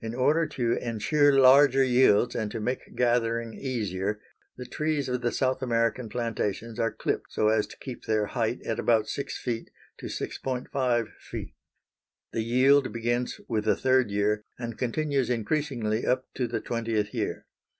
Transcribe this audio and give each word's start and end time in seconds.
In 0.00 0.14
order 0.14 0.46
to 0.46 0.74
insure 0.74 1.32
larger 1.36 1.82
yields 1.82 2.36
and 2.36 2.52
to 2.52 2.60
make 2.60 2.94
gathering 2.94 3.52
easier 3.52 4.20
the 4.56 4.64
trees 4.64 5.08
of 5.08 5.22
the 5.22 5.32
South 5.32 5.60
American 5.60 6.08
plantations 6.08 6.78
are 6.78 6.92
clipped 6.92 7.32
so 7.32 7.48
as 7.48 7.66
to 7.66 7.76
keep 7.78 8.04
their 8.04 8.26
height 8.26 8.62
at 8.64 8.78
about 8.78 9.08
6 9.08 9.36
feet 9.40 9.72
to 9.98 10.06
6.5 10.06 11.08
feet. 11.18 11.54
The 12.32 12.42
yield 12.44 12.92
begins 12.92 13.40
with 13.48 13.64
the 13.64 13.74
third 13.74 14.08
year 14.12 14.44
and 14.56 14.78
continues 14.78 15.28
increasingly 15.28 16.06
up 16.06 16.26
to 16.34 16.46
the 16.46 16.60
twentieth 16.60 17.12
year. 17.12 17.44